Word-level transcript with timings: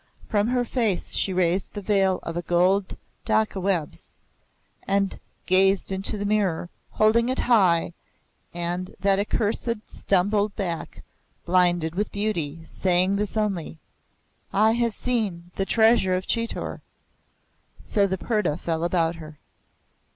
From 0.27 0.47
her 0.47 0.65
face 0.65 1.13
she 1.13 1.31
raised 1.31 1.73
the 1.75 1.81
veil 1.83 2.19
of 2.23 2.47
gold 2.47 2.97
Dakka 3.23 3.61
webs, 3.61 4.13
and 4.87 5.19
gazed 5.45 5.91
into 5.91 6.17
the 6.17 6.25
mirror, 6.25 6.69
holding 6.89 7.29
it 7.29 7.41
high, 7.41 7.93
and 8.51 8.95
that 8.99 9.19
Accursed 9.19 9.75
stumbled 9.87 10.55
back, 10.55 11.03
blinded 11.45 11.93
with 11.93 12.11
beauty, 12.11 12.61
saying 12.65 13.17
this 13.17 13.37
only, 13.37 13.77
"I 14.51 14.71
have 14.71 14.93
seen 14.95 15.51
the 15.55 15.65
Treasure 15.67 16.15
of 16.15 16.25
Chitor." 16.25 16.81
So 17.83 18.07
the 18.07 18.17
purdah 18.17 18.57
fell 18.57 18.83
about 18.83 19.17
her. 19.17 19.37